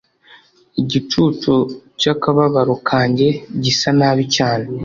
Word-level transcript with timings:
Igicucu 0.81 1.53
cyakababaro 1.99 2.75
kanjye 2.89 3.27
gisa 3.63 3.89
nabi 3.99 4.23
cyane 4.35 4.65